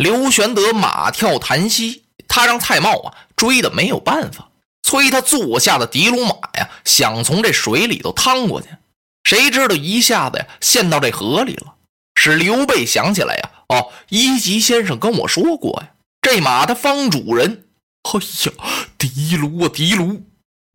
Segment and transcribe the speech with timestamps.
[0.00, 4.48] 刘玄德马跳檀溪，他让蔡瑁啊追的没有办法，
[4.82, 8.68] 催他坐下的的卢马呀，想从这水里头趟过去，
[9.24, 11.74] 谁知道一下子呀陷到这河里了。
[12.14, 15.90] 使刘备想起来呀，哦，一级先生跟我说过呀，
[16.22, 17.64] 这马的方主人，
[18.04, 18.52] 哎呀，
[18.96, 20.22] 狄卢啊狄卢，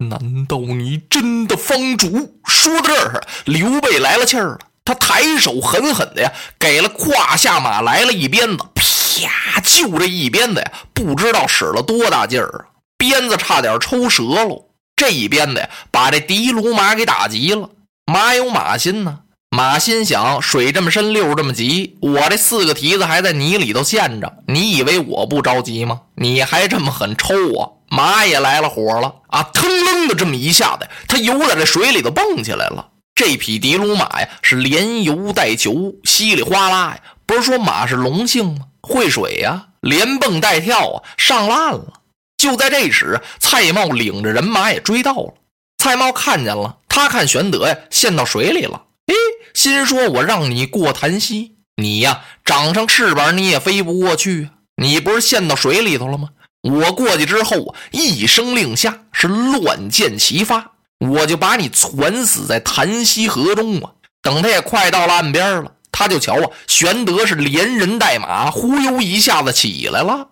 [0.08, 2.40] 难道你真的方主？
[2.46, 8.64] 说到这儿，刘备来了气儿了，他抬手狠狠的呀，给了胯下马来了一鞭子。
[8.76, 8.86] 啪！
[9.22, 12.66] 呀就这一鞭子呀，不知道使了多大劲儿啊，
[12.98, 14.66] 鞭子差点抽折喽。
[14.96, 17.70] 这一鞭子呀，把这狄卢马给打急了。
[18.06, 19.20] 马有马心呢，
[19.50, 26.02] 马心想：水这么深，溜这么急，我这四个蹄子还在泥里头陷着，你以为我不着急吗？
[26.16, 27.82] 你还这么狠抽我？
[27.90, 29.44] 马也来了火了啊！
[29.54, 32.88] 腾楞的这么一下子，他游在这水里头蹦起来了。
[33.14, 37.00] 这匹狄卢马呀，是连游带求，稀里哗啦呀。
[37.26, 38.66] 不是说马是龙性吗？
[38.86, 42.02] 会水呀，连蹦带跳啊，上岸了。
[42.38, 45.34] 就在这时，蔡瑁领着人马也追到了。
[45.78, 49.14] 蔡瑁看见了，他看玄德呀陷到水里了，哎，
[49.54, 54.50] 心说：“我让你过檀溪，你呀长上翅膀你也飞不过去！
[54.82, 56.30] 你不是陷到水里头了吗？
[56.64, 63.92] 我过去之后，一声令下，是乱箭齐发，我就把你攒死在檀溪河中啊！
[64.22, 70.28] 等他也快到了岸边了。”他就瞧啊，玄德是连人带马，忽悠一下子起来了，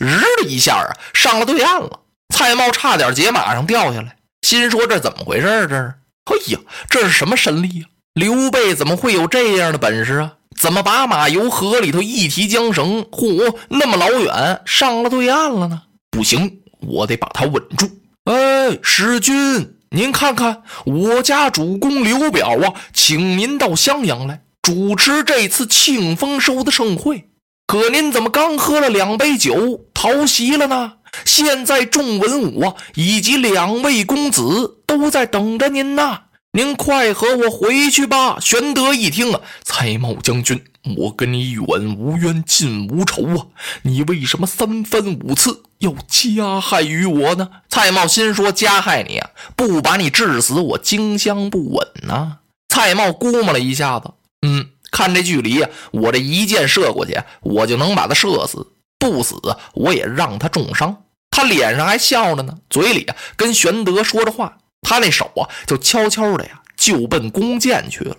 [0.00, 2.00] 日的一下啊，上了对岸了。
[2.34, 6.58] 蔡瑁差点解马上掉下来，心说这怎么回事这是，哎呀，
[6.90, 7.86] 这是什么神力啊？
[8.14, 10.32] 刘备怎么会有这样的本事啊？
[10.58, 15.82] 怎么把马由河里头一提缰绳，嚯，那么老远上了对岸了呢？
[16.10, 17.88] 不行，我得把他稳住。
[18.24, 24.40] 哎，使君，您看看我家主公刘表啊，请您到襄阳来。
[24.66, 27.28] 主持这次庆丰收的盛会，
[27.68, 30.94] 可您怎么刚喝了两杯酒逃席了呢？
[31.24, 38.38] 现在众文武啊，以及两位公子都在等着您呢，您快和我回去吧。
[38.40, 40.60] 玄德一听啊，蔡瑁将军，
[40.96, 41.64] 我跟你远
[41.96, 43.46] 无冤，近无仇啊，
[43.82, 47.48] 你为什么三番五次要加害于我呢？
[47.68, 52.38] 蔡瑁心说：加害你啊，不把你治死，我荆襄不稳呐。
[52.68, 54.10] 蔡瑁估摸了一下子。
[54.46, 58.68] 嗯，看这距离啊，我这一箭射过去，我就能把他射死。
[58.98, 59.34] 不死，
[59.74, 61.04] 我也让他重伤。
[61.30, 68.16] 他脸上还笑着呢，嘴里啊跟玄德说着话，他那手啊就悄悄的呀就奔弓箭去了。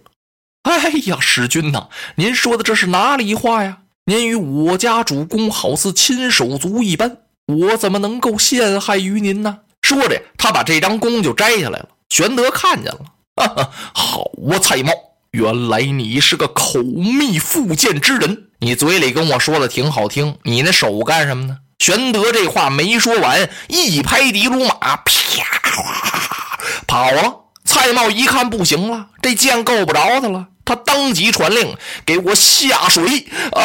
[0.64, 3.80] 哎呀，使君呐，您说的这是哪里话呀？
[4.06, 7.18] 您与我家主公好似亲手足一般，
[7.48, 9.60] 我怎么能够陷害于您呢？
[9.82, 11.90] 说着，他把这张弓就摘下来了。
[12.10, 13.00] 玄德看见了，
[13.36, 15.07] 哈哈，好啊，蔡瑁。
[15.32, 21.58] 原来你是个口蜜腹剑之人，你嘴里跟我说的挺好听，你那手干什么呢？
[21.80, 25.06] 玄德这话没说完，一拍的卢马，啪，
[26.88, 27.42] 跑了。
[27.66, 33.28] 蔡瑁一看不行了，这剑够不着他了，他当即传令给我下水。
[33.52, 33.62] 啊，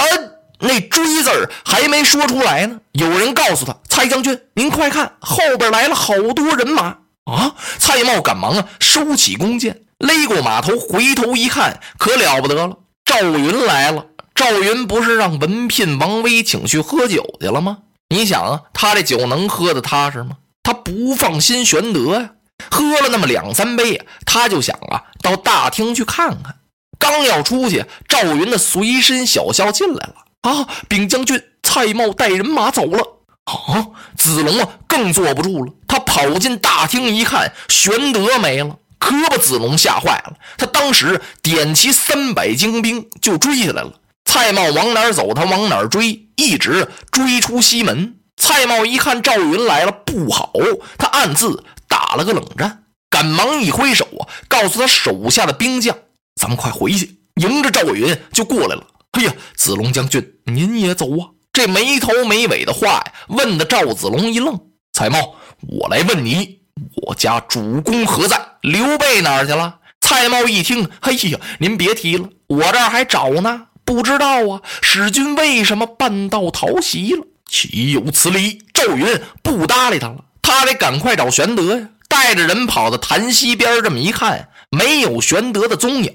[0.59, 9.81] 那追字还没说出来呢，有人告诉他：“蔡将军，您快看，后边来了好多人马啊！”蔡瑁赶忙啊，收起弓箭。
[10.03, 12.77] 勒过马头，回头一看，可了不得了！
[13.05, 14.07] 赵云来了。
[14.35, 17.79] 赵云不是让文聘、王威请去喝酒去了吗？
[18.09, 20.39] 你想啊，他这酒能喝的踏实吗？
[20.65, 22.31] 他不放心玄德呀。
[22.69, 26.57] 喝了那么两三杯，他就想啊，到大厅去看看。
[26.99, 30.15] 刚要出去，赵云的随身小校进来了。
[30.41, 33.19] 啊，禀将军，蔡瑁带人马走了。
[33.45, 33.87] 啊，
[34.17, 35.73] 子龙啊，更坐不住了。
[35.87, 38.77] 他跑进大厅一看，玄德没了。
[39.03, 43.93] 可把子龙吓坏了，他当时点齐三百精兵就追下来了。
[44.25, 48.15] 蔡瑁往哪儿走，他往哪儿追，一直追出西门。
[48.37, 50.53] 蔡瑁一看赵云来了，不好，
[50.97, 55.97] 他暗自打了个冷战，赶忙一挥手啊，告诉他手下的兵将
[56.41, 58.87] ：“咱们快回去！”迎着赵云就过来了。
[59.13, 61.27] 哎呀，子龙将军，您也走啊？
[61.53, 64.61] 这没头没尾的话呀，问的赵子龙一愣。
[64.93, 65.35] 蔡瑁，
[65.69, 66.61] 我来问你。
[67.03, 68.41] 我家主公何在？
[68.63, 69.81] 刘备哪儿去了？
[70.01, 73.67] 蔡瑁一听，哎呀，您别提了，我这儿还找呢。
[73.85, 77.27] 不知道啊，使君为什么半道逃袭了？
[77.49, 78.63] 岂有此理！
[78.73, 81.89] 赵云不搭理他了，他得赶快找玄德呀。
[82.09, 86.15] 带着人跑到潭溪边，这么一看，没有玄德的踪影。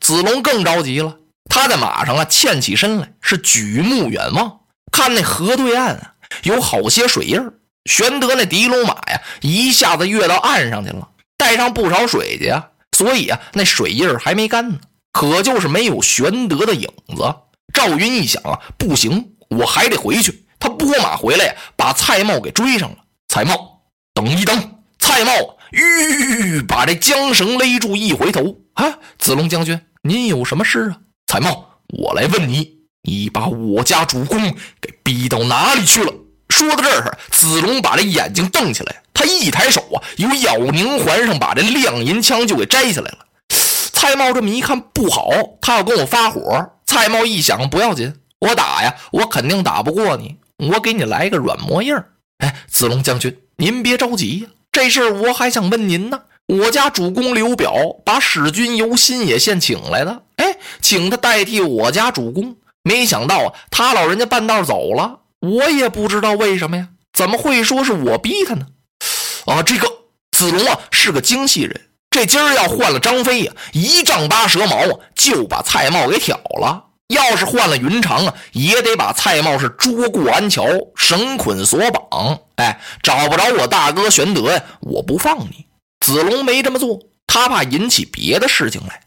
[0.00, 1.16] 子龙更着急了，
[1.48, 4.60] 他在马上啊，欠起身来，是举目远望，
[4.92, 7.40] 看那河对岸啊，有好些水印。
[7.84, 11.08] 玄德那狄龙马呀，一下子跃到岸上去了，
[11.46, 14.80] 带上不少水去啊，所以啊，那水印还没干呢，
[15.12, 17.22] 可就是没有玄德的影子。
[17.72, 20.44] 赵云一想啊，不行，我还得回去。
[20.58, 22.96] 他拨马回来，把蔡瑁给追上了。
[23.28, 23.56] 蔡瑁，
[24.12, 24.82] 等一等！
[24.98, 30.98] 蔡瑁，吁，把这缰绳勒住，一回头，啊，子龙将军，您有什么事啊？
[31.28, 31.64] 蔡瑁，
[31.96, 36.12] 我来问你，你把我家主公给逼到哪里去了？
[36.56, 43.18] 说到这儿，子龙把这眼睛瞪起来，他一抬手啊，由咬宁环上把这亮银枪就给摘下来了。
[43.92, 45.28] 蔡瑁这么一看不好，
[45.60, 46.70] 他要跟我发火。
[46.86, 51.94] 蔡瑁一想，不要紧，我打呀，我肯定打不过你，我给你来个软磨硬。
[52.38, 56.22] 哎，子龙将军，您别着急呀，这事儿我还想问您呢。
[56.46, 62.56] 我家主公刘表把使君由新野县请来的，哎，请他代替我家主公。
[62.82, 66.88] 没想到啊，他老人家半道走了，我也不知道为什么呀？
[67.12, 68.66] 怎么会说是我逼他呢？
[69.46, 69.88] 啊，这个
[70.32, 82.40] 子龙啊是个精细人，这今儿要换了张飞呀，一丈八蛇矛啊就把蔡瑁给挑了；要是换了云长啊，也得把蔡瑁是捉过安桥，绳捆索绑。
[82.56, 85.66] 哎，找不着我大哥玄德呀，我不放你。
[86.00, 89.02] 子龙没这么做，他怕引起别的事情来，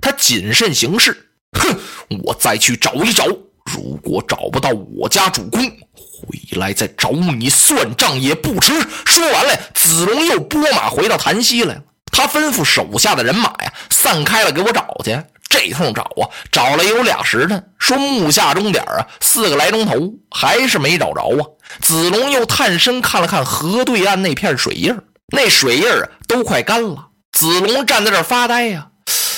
[0.00, 1.30] 他谨慎行事。
[1.58, 1.80] 哼，
[2.24, 3.26] 我再去找一找，
[3.64, 8.72] 如果找不到我家主公，回来再找你算账也不迟。
[9.04, 11.82] 说完了，子龙又拨马回到潭溪来了。
[12.12, 15.16] 他吩咐手下的人马呀，散开了，给我找去。
[15.48, 21.42] 这通找啊，找了有俩时辰，说木下钟点啊，四个来钟头，还是没找着啊。
[21.80, 24.96] 子龙又探身看了看河对岸那片水印
[25.32, 27.08] 那水印啊，都快干了。
[27.32, 28.88] 子龙站在这儿发呆呀。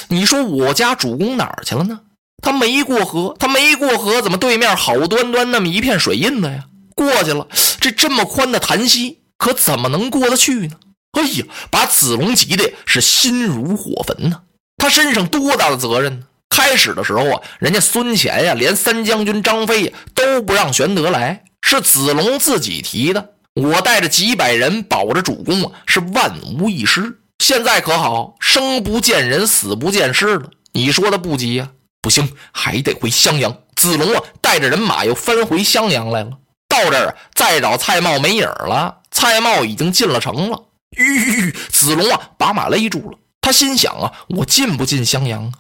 [0.09, 2.01] 你说我家主公哪儿去了呢？
[2.43, 6.65] 他没过河，他没过河，怎么对面好端端那么一片水印子呀？
[6.95, 7.47] 过去了，
[7.81, 10.77] 这这么宽的潭溪，可怎么能过得去呢？
[11.13, 14.41] 哎呀，把子龙急的是心如火焚呐！
[14.77, 16.27] 他身上多大的责任呢？
[16.51, 23.31] 开始的时候啊，人家孙乾呀，连三将军张飞呀都不让玄德来，是子龙自己提的。
[23.55, 27.19] 我带着几百人保着主公啊，是万无一失。
[27.39, 30.51] 现在可好，生不见人，死不见尸了。
[30.73, 31.69] 你说的不急呀？
[32.03, 33.57] 不行，还得回襄阳。
[33.77, 36.31] 子龙啊，带着人马又翻回襄阳来了。
[36.69, 38.99] 到这儿再找蔡瑁没影了。
[39.11, 40.61] 蔡瑁已经进了城了。
[40.97, 41.53] 吁！
[41.71, 43.17] 子龙啊，把马勒住了。
[43.41, 45.53] 他心想啊，我进不进襄阳啊？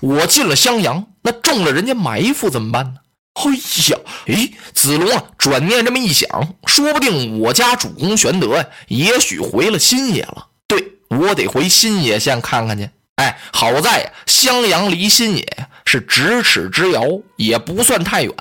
[0.00, 2.94] 我进了襄阳，那中了人家埋伏怎么办呢？
[3.34, 3.50] 哎
[3.90, 6.28] 呀，哎，子龙啊，转念这么一想，
[6.66, 10.46] 说不定我家主公玄德呀，也许回了新野了。
[10.66, 12.88] 对，我得回新野县看看去。
[13.16, 17.02] 哎，好在襄阳离新野是咫尺之遥，
[17.36, 18.34] 也不算太远。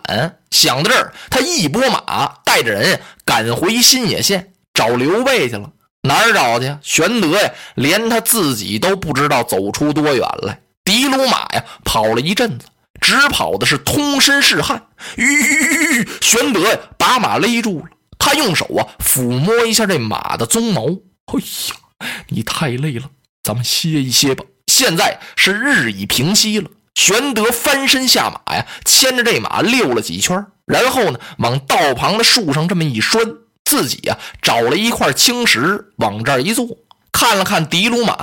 [0.51, 5.69] 想到这儿，他一拨马，带着人赶回新野县找刘备去了。
[6.03, 6.77] 哪儿找去？
[6.81, 10.61] 玄德呀，连他自己都不知道走出多远来。
[10.85, 12.67] 的卢马呀，跑了一阵子。
[13.01, 14.81] 只跑的是通身是汗，
[15.17, 16.07] 吁！
[16.21, 17.85] 玄德呀，把马勒住了。
[18.17, 20.85] 他用手啊抚摸一下这马的鬃毛。
[20.85, 23.09] 哎呀，你太累了，
[23.43, 24.45] 咱们歇一歇吧。
[24.67, 26.69] 现在是日已平息了。
[26.95, 33.19] 玄德翻身下马呀，牵着这马溜了几圈，然后呢，往道旁的树上这么一拴，
[33.65, 36.67] 自己呀找了一块青石往这儿一坐，
[37.11, 38.13] 看了看的卢马。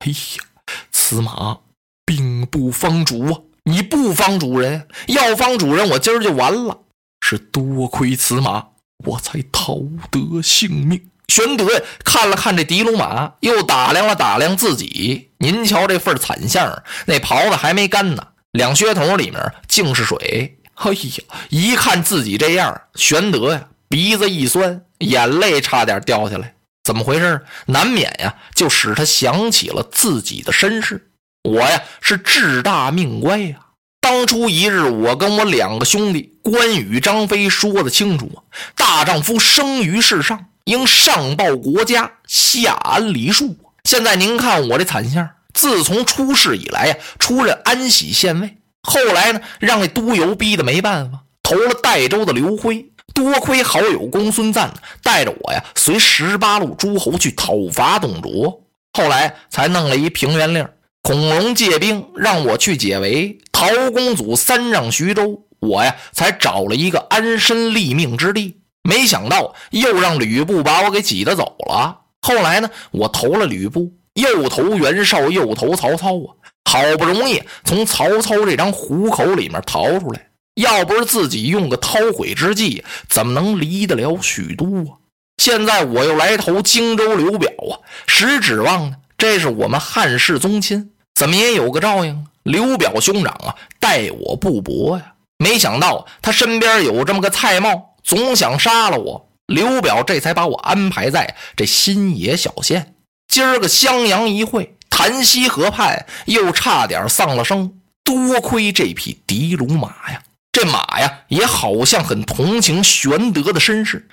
[0.00, 0.44] 哎呀，
[0.90, 1.58] 此马
[2.04, 3.40] 并不方主啊。
[3.64, 6.80] 你不方主人，要方主人，我今儿就完了。
[7.20, 8.66] 是多亏此马，
[9.04, 9.78] 我才逃
[10.10, 11.08] 得性命。
[11.32, 11.66] 玄德
[12.04, 15.30] 看了看这的卢马，又打量了打量自己。
[15.38, 20.58] 您瞧这份惨相，那袍子还没干呢，两靴筒里面尽是水。
[20.74, 26.54] 哎呀，一看自己这样，玄德呀鼻子一酸，眼泪差点掉下来。
[26.84, 27.40] 怎么回事？
[27.64, 31.12] 难免呀，就使他想起了自己的身世。
[31.44, 33.56] 我呀是志大命乖呀！
[34.02, 38.44] 当初一日，我跟我两个兄弟关羽、张飞说的清楚啊，
[38.76, 43.56] 大丈夫生于世上，应上报国家，下安黎庶。
[43.84, 52.88] 现在您看我这惨相，自从出世以来呀，出任安喜县尉，后来呢，让那督邮逼得没办法，投了代州的刘辉。
[53.14, 58.62] 多亏好友公孙瓒带着我呀，随十八路诸侯去讨伐董卓，
[58.94, 60.66] 后来才弄了一平原令。
[61.02, 68.61] 孔融借兵让我去解围，陶公祖三让徐州，我呀才找了一个安身立命之地。
[68.82, 72.00] 没想到又让吕布把我给挤得走了。
[72.20, 76.28] 后来呢，我投了吕布，又投袁绍，又投曹操啊！
[76.64, 84.98] 好不容易从曹操这张虎口里面逃出来，要不是自己用个韬晦之计，怎么能离得了许都啊？
[85.38, 90.90] 现在我又来投荆州刘表啊，实指望呢，这是我们汉室宗亲。
[91.14, 92.22] 怎么也有个照应啊！
[92.44, 95.14] 刘表兄长啊，待我不薄呀。
[95.38, 99.28] 没想到他身边有这么个蔡瑁，总想杀了我。
[99.46, 102.94] 刘表这才把我安排在这新野小县。
[103.28, 107.74] 今儿个襄阳一会，檀溪河畔又差点丧了生。
[108.04, 114.08] 多亏这匹的卢马呀，这马呀也好像很同情玄德的身世。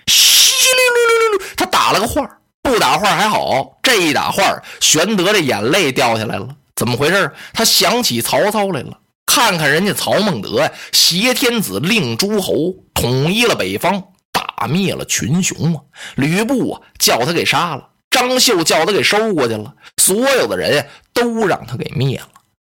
[1.56, 6.50] 他打了个画不打话还好，这一打话，玄德的眼泪掉下来了。
[6.76, 7.34] 怎么回事？
[7.54, 9.00] 他想起曹操来了。
[9.40, 14.04] 看看人家曹孟德呀，挟天子令诸侯，统一了北方，
[14.34, 15.80] 打灭了群雄啊！
[16.16, 19.74] 吕布啊，叫他给杀了；张绣叫他给收过去了。
[19.96, 22.28] 所有的人都让他给灭了。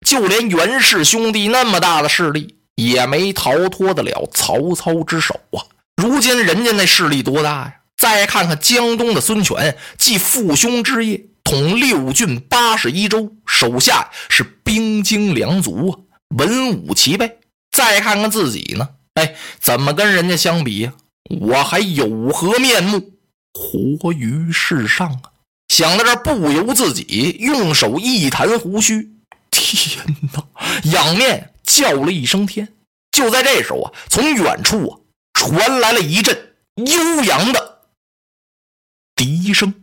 [0.04, 5.62] 就连袁氏兄弟那么大的势力，也没逃脱得了曹操之手啊！
[5.96, 7.74] 如今人家那势力多大呀？
[7.96, 15.94] 再看看江东的孙权，继父兄之业，统六郡八十一州，手下是兵精粮足啊，
[16.34, 17.38] 文武齐备。
[17.70, 18.88] 再看看自己呢？
[19.14, 20.94] 哎，怎么跟人家相比呀？
[21.40, 23.12] 我还有何面目
[23.52, 25.32] 活于世上啊？
[25.68, 29.10] 想到这儿，不由自己用手一弹胡须。
[29.50, 30.46] 天哪！
[30.84, 32.68] 仰面叫了一声天。
[33.10, 34.98] 就在这时候啊，从远处啊
[35.34, 37.80] 传来了一阵悠扬的
[39.14, 39.74] 笛声。